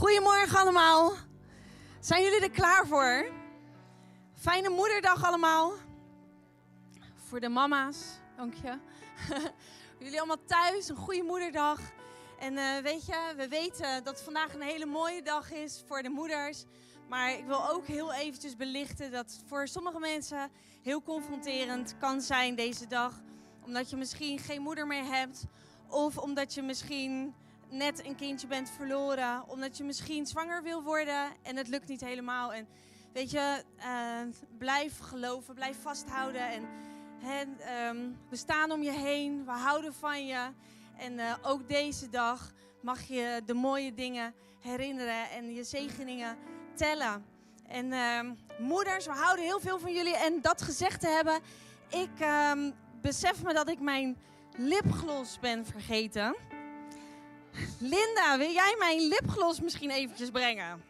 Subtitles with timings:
[0.00, 1.12] Goedemorgen allemaal.
[1.98, 3.30] Zijn jullie er klaar voor?
[4.34, 5.72] Fijne moederdag allemaal.
[7.14, 7.96] Voor de mama's,
[8.36, 8.78] dank je.
[10.04, 11.80] jullie allemaal thuis, een goede moederdag.
[12.38, 16.08] En uh, weet je, we weten dat vandaag een hele mooie dag is voor de
[16.08, 16.64] moeders.
[17.08, 20.50] Maar ik wil ook heel eventjes belichten dat het voor sommige mensen
[20.82, 23.20] heel confronterend kan zijn deze dag.
[23.64, 25.44] Omdat je misschien geen moeder meer hebt.
[25.88, 27.34] Of omdat je misschien
[27.70, 29.48] net een kindje bent verloren.
[29.48, 32.52] Omdat je misschien zwanger wil worden en het lukt niet helemaal.
[32.52, 32.68] En
[33.12, 36.42] weet je, uh, blijf geloven, blijf vasthouden.
[36.48, 36.68] En,
[37.88, 40.48] um, we staan om je heen, we houden van je.
[40.96, 46.36] En uh, ook deze dag mag je de mooie dingen herinneren en je zegeningen
[46.74, 47.24] tellen.
[47.66, 48.20] En uh,
[48.58, 50.16] moeders, we houden heel veel van jullie.
[50.16, 51.40] En dat gezegd te hebben,
[51.88, 52.10] ik
[52.52, 54.18] um, besef me dat ik mijn
[54.56, 56.36] lipgloss ben vergeten.
[57.78, 60.82] Linda, wil jij mijn lipgloss misschien eventjes brengen?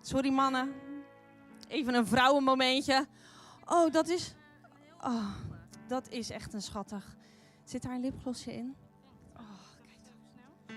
[0.00, 0.74] Sorry mannen.
[1.68, 3.06] Even een vrouwenmomentje.
[3.66, 4.34] Oh, dat is...
[5.00, 5.34] Oh,
[5.86, 7.16] dat is echt een schattig.
[7.64, 8.76] Zit daar een lipglossje in?
[9.36, 9.40] Oh,
[9.82, 10.76] kijk dan.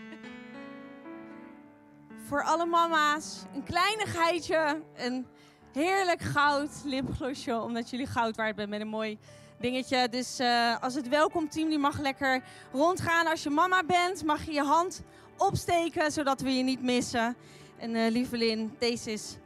[2.28, 4.82] Voor alle mama's, een kleinigheidje.
[4.96, 5.28] Een
[5.74, 7.60] heerlijk goud lipglossje.
[7.60, 9.18] Omdat jullie goud waard bent met een mooi
[9.62, 10.10] dingetje.
[10.10, 13.28] Dus uh, als het welkomteam, die mag lekker rondgaan.
[13.28, 15.02] Als je mama bent, mag je je hand
[15.38, 17.36] opsteken, zodat we je niet missen.
[17.78, 19.38] En uh, deze is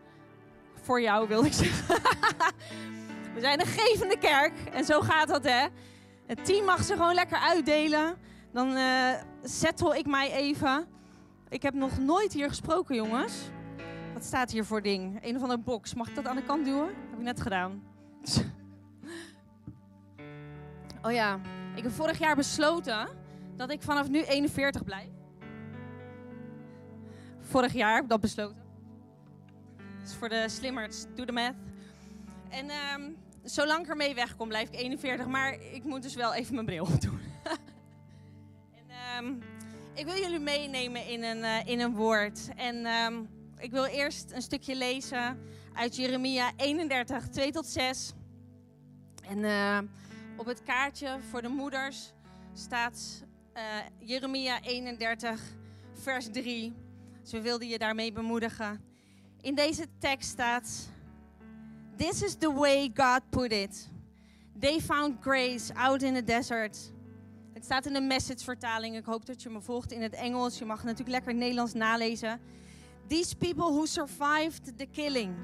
[0.81, 1.95] voor jou, wilde ik zeggen.
[3.35, 5.67] we zijn een gevende kerk en zo gaat dat, hè.
[6.27, 8.17] Het team mag ze gewoon lekker uitdelen.
[8.51, 9.09] Dan uh,
[9.43, 10.87] settle ik mij even.
[11.49, 13.33] Ik heb nog nooit hier gesproken, jongens.
[14.13, 15.19] Wat staat hier voor ding?
[15.21, 15.93] Een of andere box.
[15.93, 16.85] Mag ik dat aan de kant duwen?
[17.09, 17.83] heb ik net gedaan.
[21.05, 21.39] Oh ja,
[21.75, 23.07] ik heb vorig jaar besloten
[23.55, 25.09] dat ik vanaf nu 41 blijf.
[27.39, 28.63] Vorig jaar heb ik dat besloten.
[30.03, 31.53] Is voor de slimmers, do the math.
[32.49, 35.27] En um, zolang ik ermee wegkom, blijf ik 41.
[35.27, 37.19] Maar ik moet dus wel even mijn bril doen.
[38.73, 39.41] en, um,
[39.93, 42.49] ik wil jullie meenemen in een, uh, in een woord.
[42.55, 45.39] En um, ik wil eerst een stukje lezen
[45.73, 48.13] uit Jeremia 31, 2 tot 6.
[49.27, 49.37] En...
[49.37, 49.79] Uh,
[50.37, 52.13] op het kaartje voor de moeders
[52.53, 53.23] staat
[53.57, 53.61] uh,
[53.99, 55.41] Jeremia 31,
[55.93, 56.73] vers 3.
[57.21, 58.81] Dus we wilden je daarmee bemoedigen.
[59.41, 60.89] In deze tekst staat:
[61.97, 63.89] This is the way God put it.
[64.59, 66.91] They found grace out in the desert.
[67.53, 68.95] Het staat in de message-vertaling.
[68.95, 70.57] Ik hoop dat je me volgt in het Engels.
[70.57, 72.39] Je mag natuurlijk lekker Nederlands nalezen.
[73.07, 75.35] These people who survived the killing.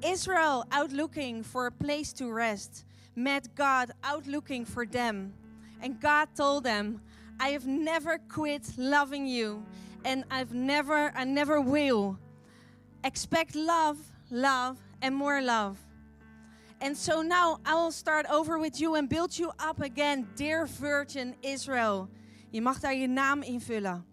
[0.00, 2.84] Israel out looking for a place to rest
[3.14, 5.32] met God out looking for them.
[5.80, 7.00] And God told them,
[7.40, 9.64] I have never quit loving you,
[10.04, 12.18] and I've never, I never will.
[13.04, 13.98] Expect love,
[14.30, 15.78] love, and more love.
[16.80, 20.66] And so now I will start over with you and build you up again, dear
[20.66, 22.08] Virgin Israel.
[22.50, 24.04] Je mag daar je naam invullen.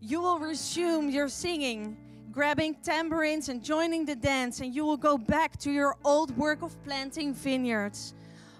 [0.00, 1.96] You will resume your singing,
[2.30, 6.62] grabbing tambourines and joining the dance, and you will go back to your old work
[6.62, 8.14] of planting vineyards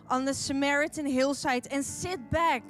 [0.09, 2.63] on the Samaritan hillside and sit back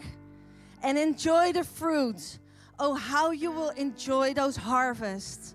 [0.82, 2.38] and enjoy the fruit.
[2.78, 5.54] Oh, how you will enjoy those harvests.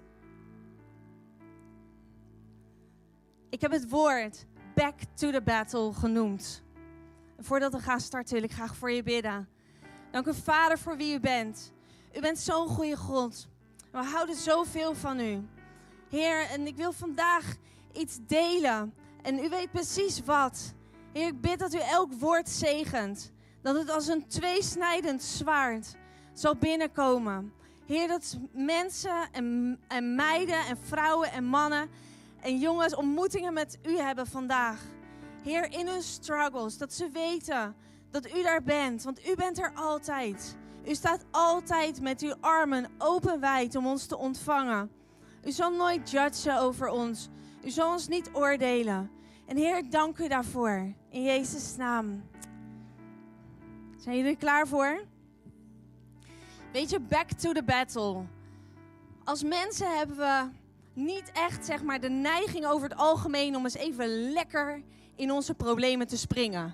[3.50, 4.46] Ik heb het woord
[4.76, 6.62] back to the battle genoemd.
[7.40, 9.48] Voordat we gaan starten wil ik graag voor je bidden.
[10.12, 11.72] Dank u Vader voor wie u bent.
[12.16, 13.48] U bent zo'n goede God.
[13.92, 15.48] We houden zoveel van u.
[16.10, 17.56] Heer, en ik wil vandaag
[17.94, 18.94] iets delen.
[19.22, 20.74] En u weet precies wat.
[21.14, 23.32] Heer, ik bid dat u elk woord zegent.
[23.62, 25.96] Dat het als een tweesnijdend zwaard
[26.34, 27.54] zal binnenkomen.
[27.86, 31.90] Heer, dat mensen en, en meiden en vrouwen en mannen
[32.42, 34.82] en jongens ontmoetingen met u hebben vandaag.
[35.44, 37.76] Heer, in hun struggles, dat ze weten
[38.12, 40.56] dat u daar bent, want u bent er altijd.
[40.88, 44.92] U staat altijd met uw armen openwijd om ons te ontvangen.
[45.46, 47.30] U zal nooit judgen over ons.
[47.64, 49.12] U zal ons niet oordelen.
[49.46, 50.94] En Heer, dank u daarvoor.
[51.10, 52.24] In Jezus' naam.
[53.98, 55.04] Zijn jullie klaar voor?
[56.72, 58.24] Weet je, back to the battle.
[59.24, 60.50] Als mensen hebben we
[60.94, 64.84] niet echt zeg maar, de neiging over het algemeen om eens even lekker
[65.16, 66.74] in onze problemen te springen.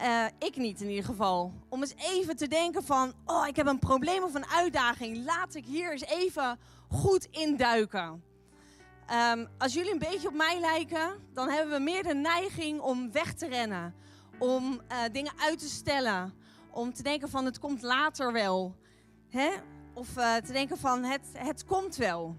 [0.00, 1.52] Uh, ik niet in ieder geval.
[1.68, 5.24] Om eens even te denken van, oh ik heb een probleem of een uitdaging.
[5.24, 6.58] Laat ik hier eens even
[6.88, 8.22] goed induiken.
[9.12, 13.12] Um, als jullie een beetje op mij lijken, dan hebben we meer de neiging om
[13.12, 13.94] weg te rennen.
[14.38, 16.34] Om uh, dingen uit te stellen.
[16.70, 18.76] Om te denken van het komt later wel.
[19.28, 19.50] Hè?
[19.94, 22.36] Of eh, te denken van het, het komt wel.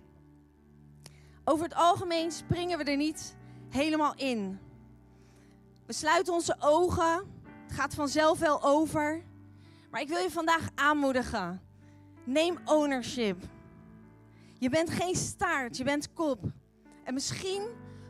[1.44, 3.36] Over het algemeen springen we er niet
[3.70, 4.60] helemaal in.
[5.86, 7.40] We sluiten onze ogen.
[7.64, 9.24] Het gaat vanzelf wel over.
[9.90, 11.62] Maar ik wil je vandaag aanmoedigen.
[12.24, 13.44] Neem ownership.
[14.60, 16.60] Je bent geen staart, je bent kop.
[17.03, 17.62] En misschien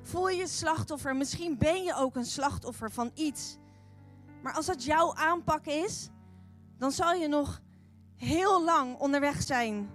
[0.04, 3.58] voel je je slachtoffer, misschien ben je ook een slachtoffer van iets.
[4.42, 6.10] Maar als dat jouw aanpak is,
[6.78, 7.62] dan zal je nog
[8.16, 9.90] heel lang onderweg zijn.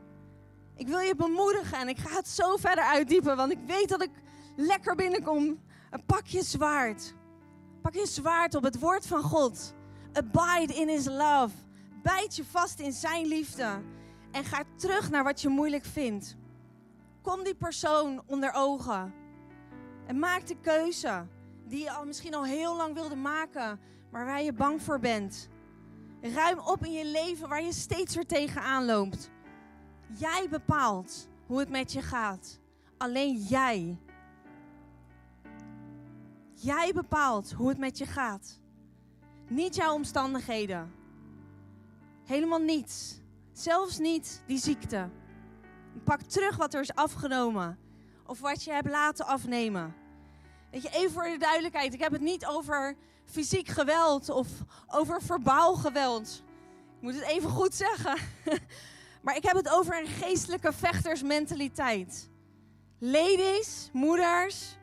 [0.76, 4.02] Ik wil je bemoedigen en ik ga het zo verder uitdiepen, want ik weet dat
[4.02, 4.10] ik
[4.56, 5.60] lekker binnenkom.
[6.06, 7.14] Pak je zwaard.
[7.82, 9.74] Pak je zwaard op het woord van God.
[10.12, 11.54] Abide in his love.
[12.02, 13.82] Bijt je vast in zijn liefde.
[14.30, 16.36] En ga terug naar wat je moeilijk vindt.
[17.26, 19.14] Kom die persoon onder ogen.
[20.06, 21.26] En maak de keuze
[21.64, 23.80] die je al misschien al heel lang wilde maken,
[24.10, 25.48] maar waar je bang voor bent.
[26.20, 29.30] Ruim op in je leven waar je steeds weer tegenaan loopt.
[30.18, 32.60] Jij bepaalt hoe het met je gaat.
[32.96, 33.98] Alleen jij.
[36.54, 38.60] Jij bepaalt hoe het met je gaat.
[39.48, 40.92] Niet jouw omstandigheden.
[42.24, 43.20] Helemaal niets.
[43.52, 45.08] Zelfs niet die ziekte.
[46.04, 47.78] Pak terug wat er is afgenomen.
[48.26, 49.94] Of wat je hebt laten afnemen.
[50.70, 51.94] Weet je, even voor de duidelijkheid.
[51.94, 54.48] Ik heb het niet over fysiek geweld of
[54.86, 56.42] over verbaal geweld.
[56.96, 58.18] Ik moet het even goed zeggen.
[59.26, 62.28] Maar ik heb het over een geestelijke vechtersmentaliteit.
[62.98, 64.76] Ladies, moeders,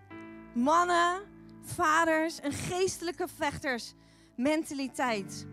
[0.54, 1.22] mannen,
[1.62, 5.46] vaders, een geestelijke vechtersmentaliteit.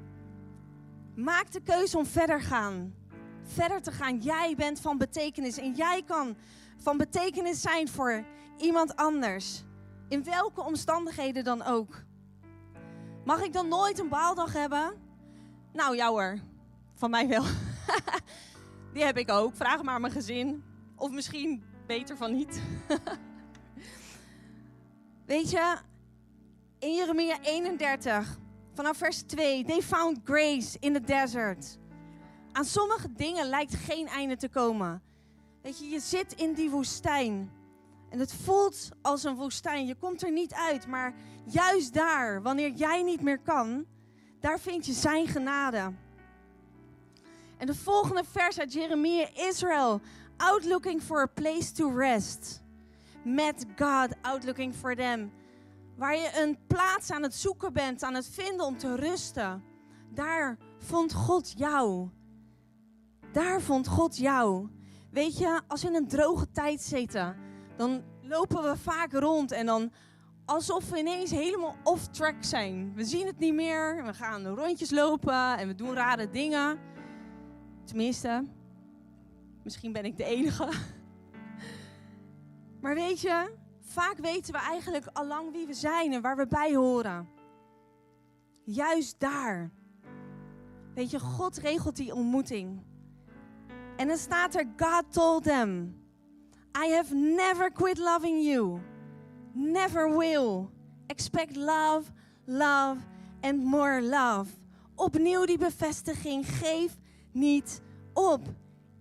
[1.15, 2.95] Maak de keuze om verder gaan.
[3.53, 4.19] Verder te gaan.
[4.19, 6.37] Jij bent van betekenis en jij kan
[6.77, 8.25] van betekenis zijn voor
[8.59, 9.63] iemand anders.
[10.09, 12.03] In welke omstandigheden dan ook.
[13.25, 14.93] Mag ik dan nooit een baaldag hebben?
[15.73, 16.39] Nou, jou hoor.
[16.95, 17.45] Van mij wel.
[18.95, 19.57] Die heb ik ook.
[19.57, 20.65] Vraag maar mijn gezin.
[20.97, 22.61] Of misschien beter van niet.
[25.27, 25.77] Weet je,
[26.79, 28.39] in Jeremia 31,
[28.75, 31.79] vanaf vers 2, they found grace in the desert.
[32.53, 35.03] Aan sommige dingen lijkt geen einde te komen.
[35.63, 37.51] Weet je, je zit in die woestijn.
[38.09, 39.87] En het voelt als een woestijn.
[39.87, 40.87] Je komt er niet uit.
[40.87, 41.15] Maar
[41.45, 43.87] juist daar, wanneer jij niet meer kan,
[44.41, 45.93] daar vind je zijn genade.
[47.57, 50.01] En de volgende vers uit Jeremia, Israel,
[50.37, 52.63] out looking for a place to rest.
[53.25, 55.33] Met God, out looking for them.
[55.97, 59.65] Waar je een plaats aan het zoeken bent, aan het vinden om te rusten.
[60.09, 62.09] Daar vond God jou.
[63.33, 64.69] Daar vond God jou.
[65.11, 67.37] Weet je, als we in een droge tijd zitten,
[67.77, 69.93] dan lopen we vaak rond en dan
[70.45, 72.93] alsof we ineens helemaal off track zijn.
[72.95, 76.79] We zien het niet meer, we gaan rondjes lopen en we doen rare dingen.
[77.85, 78.45] Tenminste,
[79.63, 80.69] misschien ben ik de enige.
[82.81, 86.47] Maar weet je, vaak weten we eigenlijk al lang wie we zijn en waar we
[86.47, 87.29] bij horen.
[88.65, 89.71] Juist daar.
[90.95, 92.83] Weet je, God regelt die ontmoeting.
[94.01, 95.95] En dan staat er, God told them,
[96.85, 98.81] I have never quit loving you.
[99.53, 100.71] Never will.
[101.07, 102.11] Expect love,
[102.47, 102.97] love
[103.41, 104.49] and more love.
[104.95, 106.97] Opnieuw die bevestiging, geef
[107.33, 107.81] niet
[108.15, 108.41] op.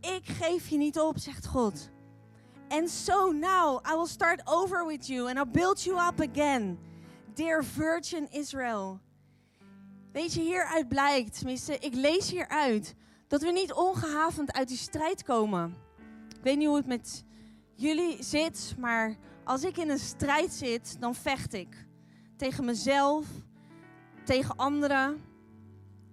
[0.01, 1.89] Ik geef je niet op, zegt God.
[2.67, 6.77] And so now I will start over with you and I'll build you up again.
[7.33, 8.99] Dear Virgin Israel.
[10.11, 12.95] Weet je, hieruit blijkt, tenminste, ik lees hieruit,
[13.29, 15.75] dat we niet ongehavend uit die strijd komen.
[16.37, 17.25] Ik weet niet hoe het met
[17.75, 21.87] jullie zit, maar als ik in een strijd zit, dan vecht ik.
[22.37, 23.25] Tegen mezelf,
[24.25, 25.21] tegen anderen.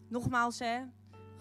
[0.08, 0.80] Nogmaals, hè,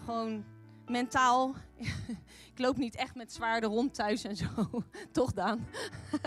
[0.04, 0.44] gewoon
[0.86, 1.54] mentaal.
[2.52, 4.46] ik loop niet echt met zwaarden rond thuis en zo.
[5.12, 5.66] Toch, Daan?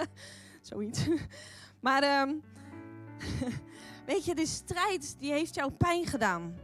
[0.62, 1.08] Zoiets.
[1.80, 2.36] Maar ehm,
[4.06, 6.56] weet je, de strijd die heeft jou pijn gedaan.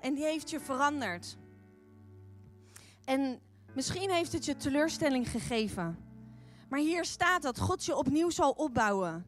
[0.00, 1.36] En die heeft je veranderd.
[3.08, 3.40] En
[3.74, 5.98] misschien heeft het je teleurstelling gegeven.
[6.68, 9.26] Maar hier staat dat God je opnieuw zal opbouwen.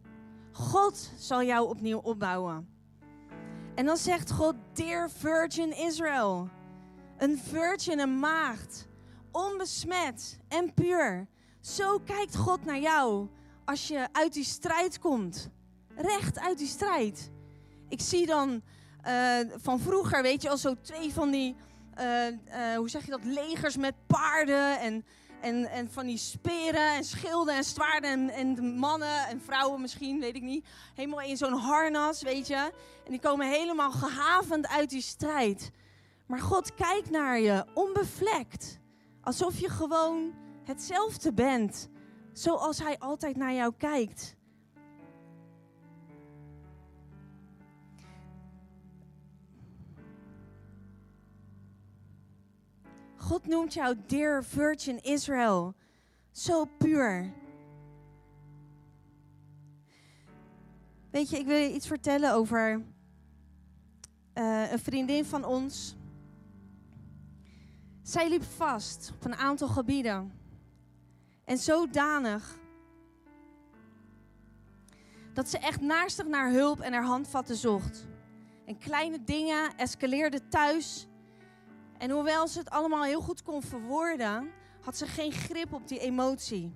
[0.53, 2.69] God zal jou opnieuw opbouwen.
[3.75, 6.49] En dan zegt God, Dear Virgin Israel.
[7.19, 8.89] Een virgin, een maagd.
[9.33, 11.29] Onbesmet en puur.
[11.61, 13.29] Zo kijkt God naar jou
[13.65, 15.49] als je uit die strijd komt.
[15.95, 17.31] Recht uit die strijd.
[17.89, 18.63] Ik zie dan
[19.07, 21.57] uh, van vroeger, weet je, al zo twee van die,
[22.00, 25.04] uh, uh, hoe zeg je dat, legers met paarden en,
[25.40, 30.21] en, en van die speren en schilden en zwaarden en, en mannen en vrouwen misschien,
[30.21, 30.66] weet ik niet.
[30.95, 32.73] Helemaal in zo'n harnas, weet je.
[33.04, 35.71] En die komen helemaal gehavend uit die strijd.
[36.26, 38.78] Maar God kijkt naar je, onbevlekt.
[39.23, 41.88] Alsof je gewoon hetzelfde bent,
[42.33, 44.37] zoals Hij altijd naar jou kijkt.
[53.21, 55.75] God noemt jou Dear Virgin Israel.
[56.31, 57.33] Zo puur.
[61.11, 62.83] Weet je, ik wil je iets vertellen over
[64.35, 65.97] uh, een vriendin van ons.
[68.03, 70.33] Zij liep vast op een aantal gebieden.
[71.45, 72.59] En zodanig
[75.33, 78.07] dat ze echt naastig naar hulp en haar handvatten zocht.
[78.67, 81.09] En kleine dingen escaleerden thuis.
[82.00, 85.99] En hoewel ze het allemaal heel goed kon verwoorden, had ze geen grip op die
[85.99, 86.75] emotie.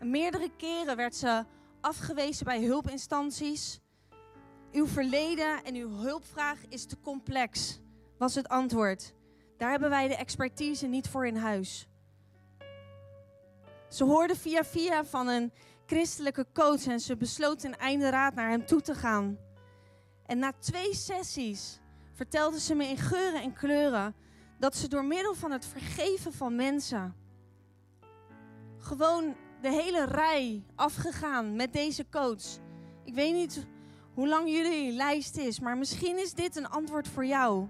[0.00, 1.44] Meerdere keren werd ze
[1.80, 3.80] afgewezen bij hulpinstanties.
[4.72, 7.80] Uw verleden en uw hulpvraag is te complex,
[8.16, 9.14] was het antwoord.
[9.56, 11.88] Daar hebben wij de expertise niet voor in huis.
[13.88, 15.52] Ze hoorde via via van een
[15.86, 19.38] christelijke coach en ze besloot een einde raad naar hem toe te gaan.
[20.26, 21.80] En na twee sessies
[22.18, 24.14] vertelde ze me in geuren en kleuren
[24.58, 27.14] dat ze door middel van het vergeven van mensen
[28.76, 32.58] gewoon de hele rij afgegaan met deze coach.
[33.04, 33.66] Ik weet niet
[34.14, 37.68] hoe lang jullie lijst is, maar misschien is dit een antwoord voor jou.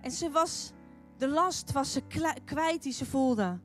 [0.00, 0.72] En ze was,
[1.16, 2.02] de last was ze
[2.44, 3.58] kwijt die ze voelde.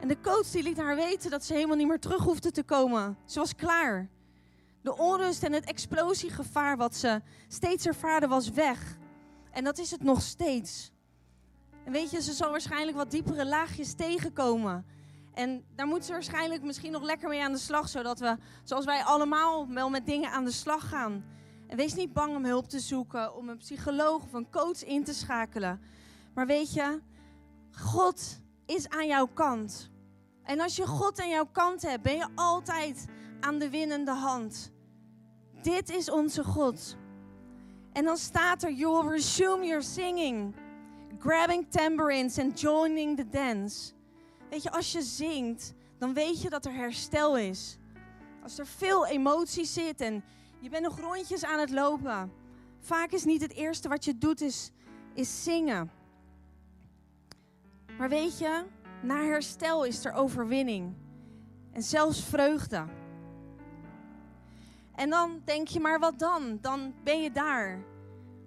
[0.00, 2.62] En de coach die liet haar weten dat ze helemaal niet meer terug hoefde te
[2.62, 3.16] komen.
[3.24, 4.08] Ze was klaar.
[4.82, 8.96] De onrust en het explosiegevaar wat ze steeds ervaarde was weg.
[9.50, 10.92] En dat is het nog steeds.
[11.84, 14.86] En weet je, ze zal waarschijnlijk wat diepere laagjes tegenkomen.
[15.34, 18.84] En daar moet ze waarschijnlijk misschien nog lekker mee aan de slag, zodat we, zoals
[18.84, 21.24] wij allemaal, wel met dingen aan de slag gaan.
[21.66, 25.04] En wees niet bang om hulp te zoeken, om een psycholoog of een coach in
[25.04, 25.80] te schakelen.
[26.34, 27.00] Maar weet je,
[27.72, 29.90] God is aan jouw kant.
[30.42, 33.06] En als je God aan jouw kant hebt, ben je altijd
[33.40, 34.72] aan de winnende hand.
[35.62, 36.96] Dit is onze God.
[37.92, 40.54] En dan staat er, you will resume your singing,
[41.18, 43.92] grabbing tambourines and joining the dance.
[44.50, 47.78] Weet je, als je zingt, dan weet je dat er herstel is.
[48.42, 50.24] Als er veel emotie zit en
[50.60, 52.32] je bent nog rondjes aan het lopen.
[52.80, 54.70] Vaak is niet het eerste wat je doet, is,
[55.14, 55.90] is zingen.
[57.98, 58.64] Maar weet je,
[59.02, 60.94] na herstel is er overwinning.
[61.72, 62.97] En zelfs vreugde.
[64.98, 66.58] En dan denk je, maar wat dan?
[66.60, 67.84] Dan ben je daar.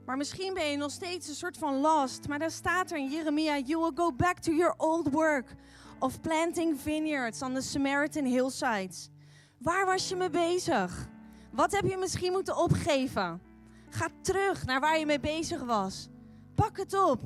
[0.06, 2.28] Maar misschien ben je nog steeds een soort van lost.
[2.28, 5.56] Maar daar staat er in Jeremia: You will go back to your old work
[6.00, 9.10] of planting vineyards on the Samaritan hillsides.
[9.58, 11.08] Waar was je mee bezig?
[11.52, 13.42] Wat heb je misschien moeten opgeven?
[13.90, 16.08] Ga terug naar waar je mee bezig was.
[16.56, 17.22] Pak het op.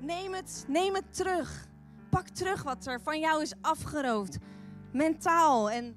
[0.00, 1.68] Neem het, neem het terug.
[2.10, 4.38] Pak terug wat er van jou is afgeroofd.
[4.92, 5.96] Mentaal en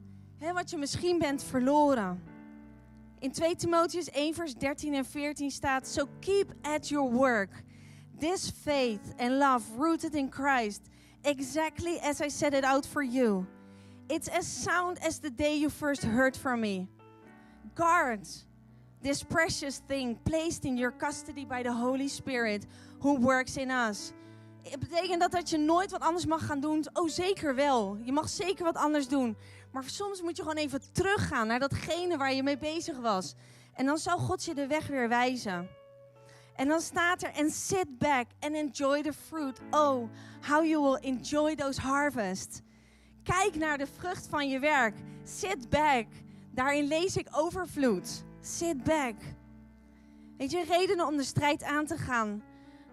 [0.54, 2.27] wat je misschien bent verloren.
[3.22, 7.50] In 2 Timotheus 1 vers 13 en 14 staat: So keep at your work.
[8.20, 10.82] This faith and love rooted in Christ,
[11.24, 13.46] exactly as I set it out for you.
[14.10, 16.88] It's as sound as the day you first heard from me.
[17.76, 18.28] Guard
[19.02, 22.66] this precious thing placed in your custody by the Holy Spirit
[23.00, 24.14] who works in us.
[24.80, 26.86] Betekent dat dat je nooit wat anders mag gaan doen?
[26.94, 27.98] Oh, zeker wel.
[28.02, 29.38] Je mag zeker wat anders doen.
[29.72, 33.36] Maar soms moet je gewoon even teruggaan naar datgene waar je mee bezig was.
[33.74, 35.70] En dan zal God je de weg weer wijzen.
[36.56, 39.60] En dan staat er, and sit back and enjoy the fruit.
[39.72, 40.10] Oh,
[40.42, 42.62] how you will enjoy those harvests.
[43.24, 44.96] Kijk naar de vrucht van je werk.
[45.24, 46.06] Sit back.
[46.52, 48.24] Daarin lees ik overvloed.
[48.42, 49.16] Sit back.
[50.38, 52.44] Weet je, redenen om de strijd aan te gaan.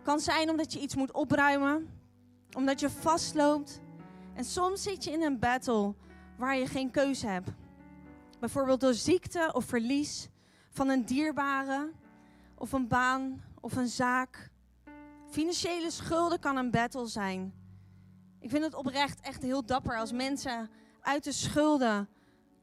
[0.05, 1.89] Kan zijn omdat je iets moet opruimen.
[2.57, 3.81] Omdat je vastloopt.
[4.35, 5.95] En soms zit je in een battle
[6.39, 7.51] waar je geen keuze hebt.
[8.41, 10.29] Bijvoorbeeld door ziekte of verlies
[10.71, 11.93] van een dierbare
[12.55, 14.51] of een baan of een zaak.
[15.31, 17.55] Financiële schulden kan een battle zijn.
[18.41, 20.71] Ik vind het oprecht echt heel dapper als mensen
[21.01, 22.09] uit de schulden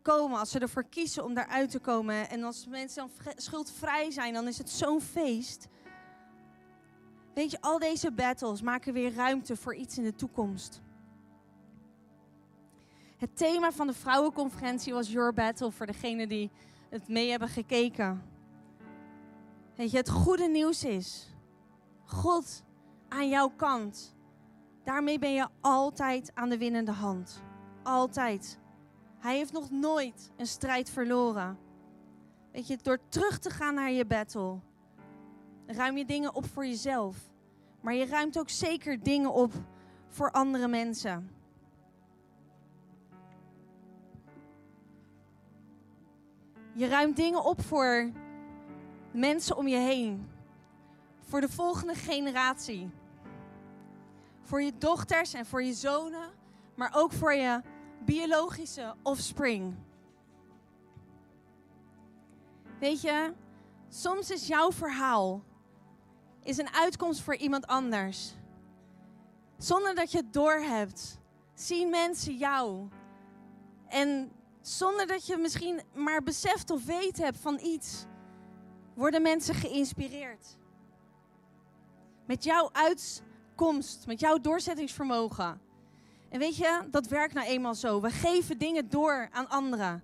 [0.02, 2.30] komen, als ze ervoor kiezen om daaruit te komen.
[2.30, 5.68] En als mensen dan schuldvrij zijn, dan is het zo'n feest.
[7.34, 10.82] Weet je, al deze battles maken weer ruimte voor iets in de toekomst.
[13.18, 16.52] Het thema van de vrouwenconferentie was Your Battle voor degenen die
[16.90, 18.22] het mee hebben gekeken.
[19.76, 21.36] Weet je, het goede nieuws is,
[22.06, 22.64] God
[23.10, 24.16] aan jouw kant.
[24.84, 27.42] Daarmee ben je altijd aan de winnende hand.
[27.84, 28.60] Altijd.
[29.20, 31.58] Hij heeft nog nooit een strijd verloren.
[32.52, 34.60] Weet je, door terug te gaan naar je battle,
[35.66, 37.18] ruim je dingen op voor jezelf.
[37.82, 39.54] Maar je ruimt ook zeker dingen op
[40.08, 41.30] voor andere mensen.
[46.74, 48.12] Je ruimt dingen op voor
[49.12, 50.30] mensen om je heen.
[51.22, 52.90] Voor de volgende generatie.
[54.42, 56.30] Voor je dochters en voor je zonen,
[56.76, 57.62] maar ook voor je
[58.06, 59.76] biologische offspring.
[62.80, 63.34] Weet je,
[63.90, 65.44] soms is jouw verhaal
[66.44, 68.34] is een uitkomst voor iemand anders.
[69.58, 71.20] Zonder dat je het doorhebt,
[71.54, 72.88] zien mensen jou.
[73.88, 74.32] En
[74.62, 78.06] zonder dat je misschien maar beseft of weet hebt van iets,
[78.94, 80.58] worden mensen geïnspireerd.
[82.26, 85.62] Met jouw uitkomst, met jouw doorzettingsvermogen.
[86.30, 88.02] En weet je, dat werkt nou eenmaal zo.
[88.02, 90.04] We geven dingen door aan anderen.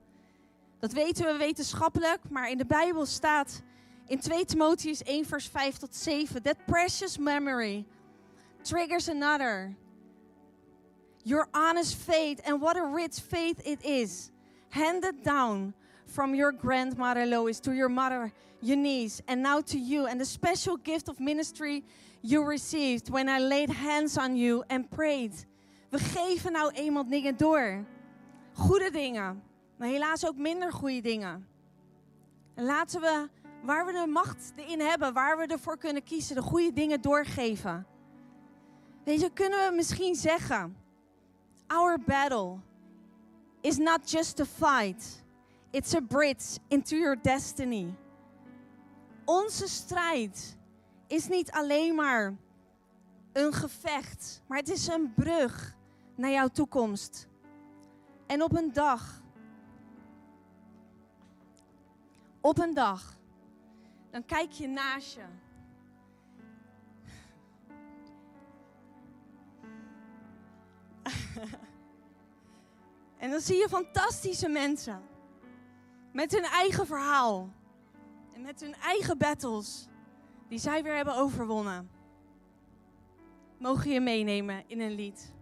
[0.80, 3.62] Dat weten we wetenschappelijk, maar in de Bijbel staat
[4.10, 6.44] in 2 Timotheus 1 vers 5 tot 7.
[6.44, 7.86] That precious memory
[8.64, 9.76] triggers another.
[11.24, 14.32] Your honest faith and what a rich faith it is.
[14.70, 15.74] Handed down
[16.06, 20.78] from your grandmother Lois to your mother Eunice and now to you and the special
[20.78, 21.84] gift of ministry
[22.22, 25.34] you received when I laid hands on you and prayed.
[25.92, 27.86] We geven nou eenmaal dingen door.
[28.54, 29.44] Goede dingen,
[29.78, 31.48] maar helaas ook minder goede dingen.
[32.56, 33.30] En laten we,
[33.64, 37.86] waar we de macht in hebben, waar we ervoor kunnen kiezen, de goede dingen doorgeven.
[39.04, 40.78] Weet je, kunnen we misschien zeggen:
[41.68, 42.58] Our battle
[43.62, 45.24] is not just a fight,
[45.72, 47.96] it's a bridge into your destiny.
[49.26, 50.58] Onze strijd
[51.08, 52.36] is niet alleen maar
[53.34, 55.76] een gevecht, maar het is een brug
[56.16, 57.28] naar jouw toekomst.
[58.28, 59.22] En op een dag,
[62.42, 63.17] op een dag,
[64.10, 65.26] dan kijk je naast je.
[73.24, 75.02] en dan zie je fantastische mensen.
[76.12, 77.50] Met hun eigen verhaal.
[78.34, 79.88] En met hun eigen battles.
[80.48, 81.90] Die zij weer hebben overwonnen.
[83.58, 85.36] Mogen je meenemen in een lied.